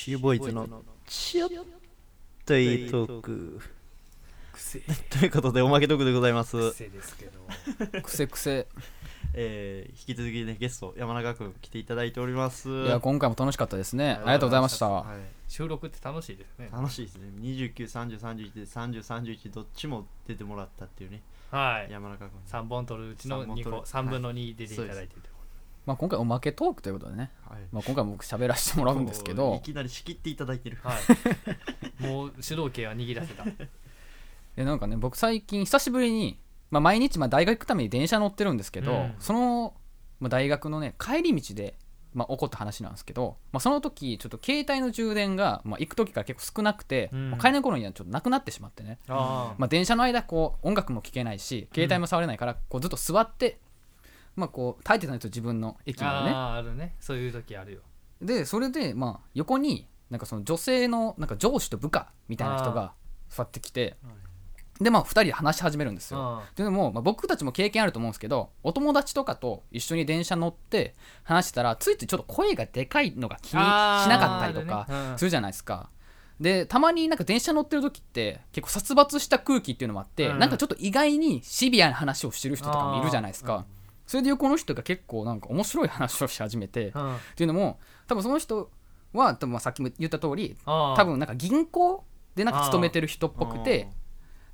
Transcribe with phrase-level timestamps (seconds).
[0.00, 0.66] シューボーイズの
[1.06, 1.50] ちょっ
[2.46, 3.60] といいトーク。
[4.54, 4.80] 癖。
[5.10, 8.00] ということでおまけトークでございます、癖ですけど。
[8.00, 8.66] くせくせ
[9.34, 12.70] えー、引き続きねゲスト山中君来ていただいております。
[12.70, 14.12] いや今回も楽しかったですね。
[14.12, 14.88] ありがとうございました。
[14.88, 15.18] はい。
[15.48, 16.70] 収録って楽しいですね。
[16.72, 17.28] 楽しいですね。
[17.38, 21.20] 293031で3031どっちも出てもらったっていうね。
[21.50, 21.92] はい。
[21.92, 24.22] 山中君3本取るうちの2個三本取る。
[24.22, 25.22] 3分の2出ていただいてる
[25.86, 27.30] まあ今回おまけトークということでね。
[27.48, 27.60] はい。
[27.72, 30.78] まあ今回も僕喋らせてもらうんですけいどきなり仕切っていただいてる。
[30.82, 32.02] はい。
[32.02, 33.44] もう主導権は握らせた。
[34.56, 36.38] でなんかね僕最近久しぶりに
[36.70, 39.14] まあ毎日まあ大学行くために電車乗ってるんですけど、うん。
[39.18, 39.74] その、
[40.20, 41.76] まあ、大学のね帰り道で
[42.12, 47.30] まあ、起こった話なんですけど、まあ、その時ちょっと携帯の充電が、まあ、行く時から結構少なくて、うん。
[47.30, 53.60] もう帰りの頃にはちょっとなくなってしまってね、あまあ、電車の間こう音楽も聴けないし携帯も触れないから、こうずっと座って、
[54.40, 56.30] まあ、こう耐えてたんですよ自分の駅のね。
[56.30, 56.96] あーあるね。
[56.98, 57.80] そういう時あるよ。
[58.20, 62.92] でそれでまあ横になんかその女性のなんか上司と部下みたいな人が
[63.28, 63.96] 座ってきて
[64.80, 66.42] でまあ2人で話し始めるんですよ。
[66.42, 75.10] あでも、まあ、僕たちも経験あると思うんですけどお友達とかと一緒に電車乗って話してたらついついちょっと声がでかいのが気にしなかったりとかあーあるね。
[75.12, 75.18] うん。
[75.18, 75.90] するじゃないですか。
[76.40, 80.38] でたまになんか電車乗ってる時って結構殺伐した空気っていうのもあって、うん。
[80.38, 83.66] なんかちょっと意外にシビアな話をしてる人とかもいるじゃないですか。
[84.10, 87.16] それで横の人が結構なんか面白い話をし始めて、っうん。
[87.36, 88.68] ていうのも多分その人
[89.12, 93.88] は多分まあさっきも言った通り多分なんか銀行でなんか勤めてる人っぽくて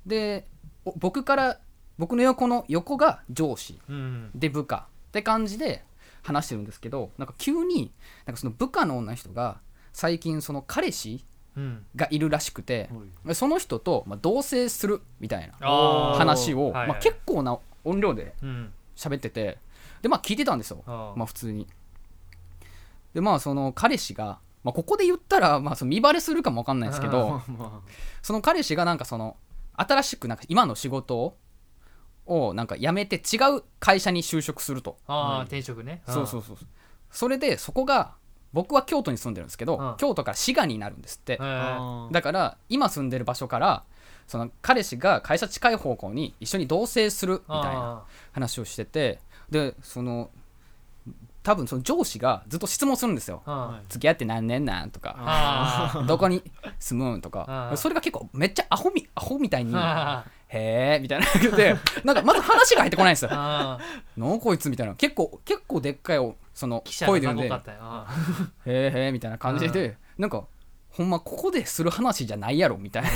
[0.05, 0.47] で
[0.85, 1.59] お僕から
[1.97, 5.83] 僕の横の横が上司うんで部下って感じで
[6.21, 7.91] 話してるんですけどなんか急に
[8.27, 9.59] なんかその部下の女の人が
[9.91, 11.23] 最近その彼氏
[11.55, 11.83] うん。
[11.95, 12.89] がいるらしくて
[13.25, 13.35] はい。
[13.35, 15.67] その人とまあ同棲するみたいな
[16.13, 19.57] 話をまあ結構な音量でうん喋ってて
[20.01, 20.83] でまあ聞いてたんですよ。
[20.85, 21.67] まあ普通に。
[23.13, 27.81] でまあその彼氏がまあここで言ったらまあその見バレするかもわかんないですけどま
[28.21, 29.37] その彼氏がなんかその
[29.75, 31.37] 新しくなんか今の仕事
[32.25, 34.97] をなんか辞めて違う会社に就職すると。
[35.07, 36.01] あー転職ね。
[36.07, 36.57] そうそうそう
[37.09, 38.15] それでそこが
[38.53, 43.83] 僕は京都に住んでるんですけど、うん京都から滋賀になるんですって、だから今住んでる場所から
[44.27, 50.29] その彼氏が会社近い方向に一緒に同棲するみたいな話をしててでその
[51.43, 53.41] 多分その上司がずっと質問するんですよ。
[53.87, 54.91] 付き合って何年なん？
[54.91, 55.15] とか。
[55.17, 56.43] あどこに
[56.77, 57.17] 住む？
[57.19, 57.69] んとか。
[57.71, 59.73] うんそれが結構めっちゃアホみアホみたいに
[60.49, 61.25] へえみたいな。
[61.25, 63.31] 感じでなんかまず話が入ってこないんですよ。
[64.17, 64.69] のこいつ？
[64.69, 64.95] みたいな。
[64.95, 67.27] 結構結構でっかいおその声で。
[67.27, 67.51] 言うんでへ
[68.65, 69.95] えへえみたいな感じで。
[70.17, 70.43] なんか
[70.97, 73.09] ほんまここでする話じゃないやろみたいな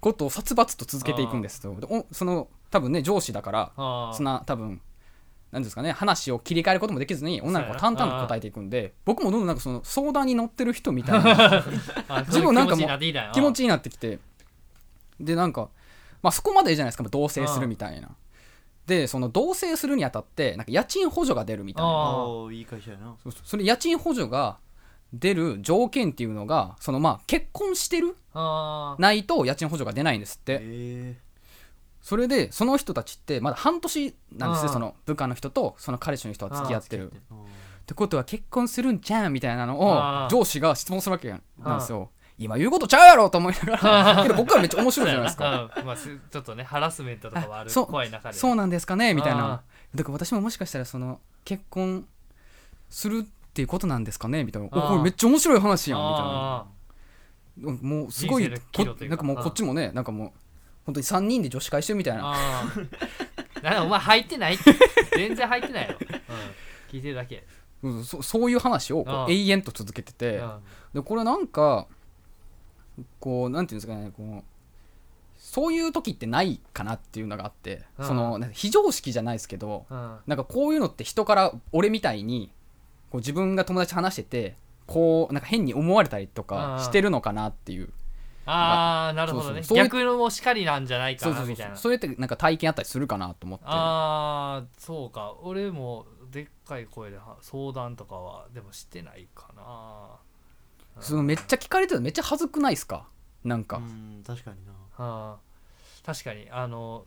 [0.00, 3.72] ことを殺伐と続けていくんですよでおその多分ね上司だから
[4.14, 4.80] そんな多分
[5.50, 11.64] なんですかね話を切り替えることもできずに女の子は淡々と答えていくんで僕もどんどんなんかその相談に乗ってる人みたいな。
[12.08, 12.88] あ自分なんかも
[13.34, 14.18] 気持ちになってきて。
[15.20, 15.68] でなんか
[16.22, 18.08] まあそこまでいいじゃないですか同棲するみたいな。
[18.86, 21.88] でその同棲するにあたってなんか家賃補助が出るみたいな。
[21.88, 23.14] あおーいい会社やな。
[23.22, 23.42] そうそう。
[23.44, 24.56] それ家賃補助が
[25.12, 30.58] 出る条件っていうのがそのまあ結婚してるないと家賃補助が出ないんですって。
[30.62, 31.18] え
[32.00, 37.12] それでその人たちってまだ半年なんですうんよその部下の人とその彼氏の人は付き合ってる。
[37.12, 41.28] っーてことは結婚するんじゃんみたいなのを上司が質問するわけ
[41.58, 42.10] なんですよ。
[42.38, 44.22] 今言うことちゃうやろと思いながら。
[44.26, 45.70] けど僕はめっちゃ面白いじゃないですか。
[45.78, 45.86] うん。
[45.86, 47.70] まあすちょっとねハラスメントとかはある。
[47.70, 49.62] 怖い中でそうなんですかねみたいあな
[49.94, 52.06] だから私ももしかしたらその結婚
[52.88, 54.44] するっていうことなんですかね？
[54.44, 54.68] みたいな。
[54.68, 56.00] おこれめっちゃ面白い話やん。
[56.00, 56.66] みたいな。
[57.82, 60.32] もうすごいなんかもうこっちもねなんかもう
[60.86, 62.18] 本当に3人で女子会してるみたいー。
[62.18, 62.32] な
[63.62, 64.56] なんかお前入ってない
[65.14, 66.06] 全然入ってないよ、うん、
[66.90, 67.46] 聞いてるだけ、
[67.82, 70.38] うんそそういう話をこう永遠と続けてて。
[70.38, 70.60] うん。
[70.94, 71.86] でこれなんか
[73.20, 74.44] こうなんていうんですかねこう
[75.36, 77.84] そういう時ってないかなっていうのがあって。
[77.98, 78.06] うん。
[78.06, 80.16] その非常識じゃないですけどうん。
[80.26, 82.50] なんかこういうのって人から俺みたいに
[83.12, 84.56] こう自分が友達と話してて
[84.86, 87.90] こうなんか変に思われたりとかうんしてるのかなっていう。
[88.46, 89.62] ああなるほどね。
[89.62, 91.46] そう逆のもしかりなんじゃないかそうそうそう。
[91.46, 91.76] なみたいな。
[91.76, 93.66] それってなんか体験あったりするかなと思って。
[93.68, 95.34] ああそうか。
[95.42, 100.16] 俺もでっかい声では相談とかはでもしてないかな。
[101.00, 103.06] そのめっちゃ聞かれてるのめっちゃ恥ずくないですか？
[103.44, 104.72] なんか、うん確かにな。
[105.04, 105.36] はあ
[106.04, 107.04] 確かにあの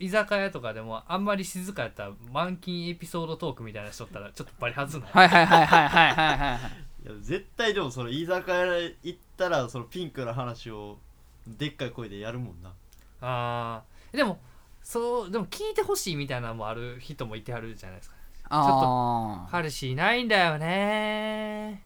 [0.00, 5.10] 居酒屋とかでもあんまり静かやったら満金エピソードトークみたいな人ったらちょっとバリはずない。
[5.12, 6.58] はいはいはいはいはいはいはい
[7.02, 8.66] いや絶対でもその居酒屋
[9.02, 10.98] 行ったらそのピンクの話を
[11.46, 12.72] でっかい声でやるもんな
[13.22, 14.38] あーでも
[14.82, 18.16] そうでも聞いてほしいみたいなのもある人もいてはるじゃないですか
[18.50, 21.84] ちょっと彼氏いないんだよね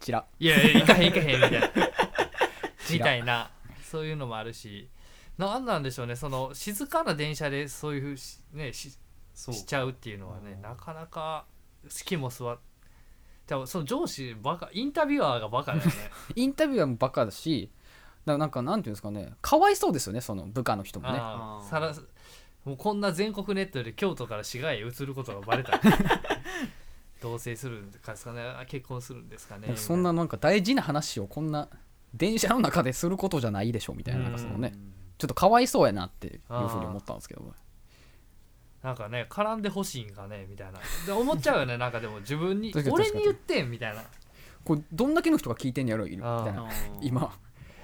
[0.00, 1.70] ちらいやいや行かへん行かへんみたいな
[2.90, 3.50] みたいな
[3.82, 4.88] そういうのもあるし
[5.40, 6.16] なんなんでしょうね。
[6.16, 8.92] その静かな電車でそういうふうしねし
[9.32, 10.62] しちゃうっていうのはねうん。
[10.62, 11.46] なかなか
[11.84, 12.58] 好きも座っ
[13.46, 15.92] でもその上司バカインタビュアーがバカだよね。
[16.36, 17.72] インタビュアーもバカだし
[18.26, 19.32] だなんかなんていうんですかね。
[19.40, 21.18] かわいそうですよねその部下の人もね。
[21.68, 21.94] さら
[22.64, 25.80] もうこんな全国ネットで京都から市街へ移ることがバレたら
[27.22, 28.42] 同棲するんですかね。
[28.42, 29.74] あ結婚するんですかね。
[29.74, 31.68] そんななんか大事な話をこんな
[32.12, 34.72] 電車の中ですることじゃないでしょみたいななんかそのね。
[34.74, 37.54] うんちょっとかわいそうやなっていうふうに思ったんですけど。
[38.82, 40.80] なんかね絡んでほしいんかねみたいな。
[41.04, 44.02] で思っちゃうよね なんかでも自分に俺に言ってんみたいな。
[44.64, 46.68] これどんだけの人が聞いてんやろいるみたいな
[47.00, 47.38] 今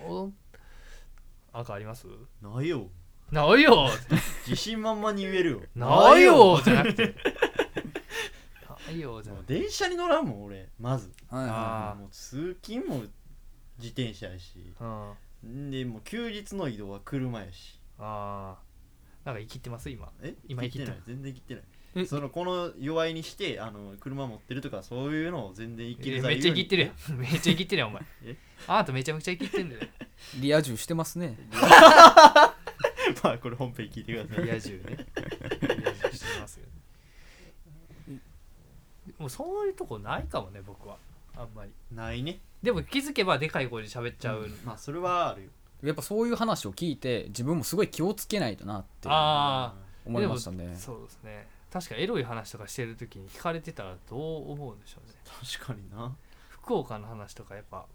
[0.04, 0.30] お
[1.52, 2.06] 赤あります？
[2.40, 2.88] ないよ。
[3.30, 3.88] ないよ。
[4.46, 5.62] 自信満々に言えるよ。
[5.76, 6.58] ないよ。
[6.64, 7.14] じゃなくて。
[8.88, 9.58] ないよじゃなくて。
[9.60, 11.12] 電車に乗らんもん俺まず。
[11.28, 13.00] はいはいはあもう通勤も
[13.78, 14.74] 自転車やし。
[14.80, 15.12] うんん
[15.70, 17.80] でもう休日の移動は車やし。
[17.98, 18.66] ああ
[19.24, 19.90] なんか生きってます？
[19.90, 20.10] 今。
[20.22, 20.34] え？
[20.48, 21.02] 今生きてない。
[21.06, 21.64] 全然生きてない。
[21.96, 22.04] え？
[22.06, 26.82] そのこの弱いにしてあの車持ってるとかそういうのを全然生きるえ めっちゃ生きってる。
[27.08, 28.02] やんんめっちゃ生きってるやんお前。
[28.24, 28.36] え？
[28.68, 29.82] あなためちゃめちゃ生きってんだよ。
[30.38, 31.36] いリア充してますね。
[33.22, 34.44] まあこれ本編聞いてください。
[34.44, 35.06] リア充ね。
[35.60, 36.66] リア充してますよ
[39.18, 40.98] もうそういうとこないかもね僕は
[41.36, 41.70] あんまり。
[41.90, 42.40] ないね。
[42.62, 45.50] でも気づけばでかい声で喋っちゃう、まあそれはあるよ。
[45.82, 49.74] やっぱそういう話を聞いて自分もすごい気をつけないとなってあ
[50.04, 50.74] 思いましたね。
[50.76, 51.46] そうですね。
[51.70, 55.14] 確かエロい話とかしてる時に聞かれてたらどう思うんでしょうね。
[55.58, 56.16] 確かにな。
[56.48, 57.86] 福岡の話とかやっぱ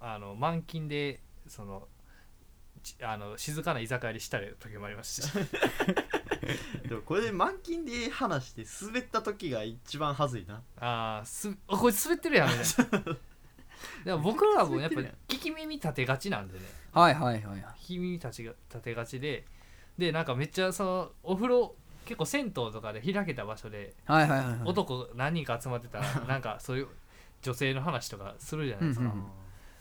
[0.00, 1.88] あの満勤でその
[2.82, 5.32] ちあの静かな居酒屋にした時もありますし
[6.88, 10.62] でもこれで満勤で話して滑った時が一番はずいな。
[10.78, 13.16] あーすあこいつ滑ってるやんみたいな
[14.04, 15.14] でも僕らもやっぱ滑ってるやん。
[15.28, 16.64] 聞き耳立てがちなんでね。
[16.92, 19.44] はいはいはい聞き耳立ちが立てがちで。
[19.98, 24.60] でなんかめっちゃそのお風呂結構銭湯とかで開けた場所ではいはいはいはい。
[24.64, 26.88] 男何人か集まってたら なんかそういう
[27.42, 29.24] 女性の話とかするじゃないですか、うんうん。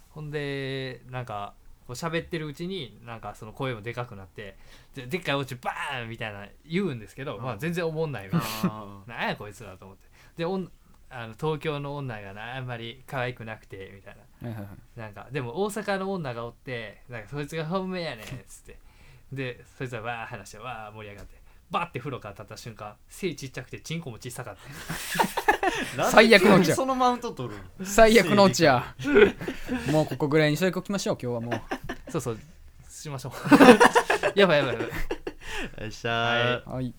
[0.09, 1.53] ほんでなんか
[1.87, 4.57] こう喋ってるうちになんかその声もでかくなって
[4.95, 7.43] ででっかいお家バーンみたいな言うんですけど、うん。
[7.43, 10.03] まあ全然思んないみたいあななんやこいつらと思って。
[10.37, 10.71] でおん
[11.09, 14.23] あの東京の女がなあんまり可愛くなくてみたいな。
[14.95, 18.79] なんかでも大阪の女がおってなんかそいつが本命やねんっつって。
[19.31, 21.35] でそいつはわー話してわー盛り上がって
[21.71, 24.55] バッて風呂から立った瞬間背ちっちゃくてチンコも小さかっ
[25.95, 26.03] た。
[26.03, 26.75] ー最悪のうちや。
[26.75, 28.95] そのマウント取る最悪のうちや。
[29.91, 31.61] もうここぐらいにしときましょう今日はもう
[32.19, 32.38] そうそう
[32.89, 33.33] しましょう。
[34.39, 35.83] やばいやばいやばい。
[35.83, 36.69] よっしゃー。
[36.69, 36.75] はい。
[36.75, 36.94] はい